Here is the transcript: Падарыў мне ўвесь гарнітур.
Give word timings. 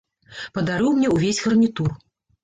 Падарыў 0.55 0.95
мне 0.95 1.11
ўвесь 1.15 1.41
гарнітур. 1.43 1.91